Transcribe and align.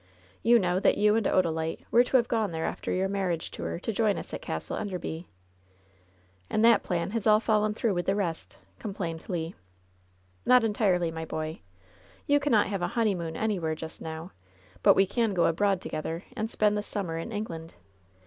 You 0.41 0.57
know 0.57 0.79
that 0.79 0.97
you 0.97 1.15
and 1.15 1.27
Odalite 1.27 1.85
were 1.91 2.03
to 2.03 2.17
have 2.17 2.27
gone 2.27 2.49
there 2.49 2.65
after 2.65 2.91
your 2.91 3.07
marriage 3.07 3.51
tour 3.51 3.79
to 3.81 3.93
join 3.93 4.17
us 4.17 4.33
at 4.33 4.41
Castle 4.41 4.75
Enderby.'' 4.75 5.27
"And 6.49 6.65
that 6.65 6.81
plan 6.81 7.11
has 7.11 7.27
aU 7.27 7.37
fallen 7.37 7.75
through 7.75 7.93
with 7.93 8.07
the 8.07 8.15
rest/* 8.15 8.57
complained 8.79 9.29
Le. 9.29 9.51
"Not 10.43 10.63
entirely, 10.63 11.11
my 11.11 11.25
boy. 11.25 11.59
You 12.25 12.39
cannot 12.39 12.65
have 12.65 12.81
a 12.81 12.87
honey 12.97 13.13
moon 13.13 13.35
anywhere 13.37 13.75
just 13.75 14.01
now. 14.01 14.31
But 14.81 14.95
we 14.95 15.05
can 15.05 15.35
go 15.35 15.45
abroad 15.45 15.81
to 15.81 15.89
gether, 15.89 16.23
and 16.35 16.49
spend 16.49 16.75
the 16.75 16.81
summer 16.81 17.19
in 17.19 17.31
England. 17.31 17.75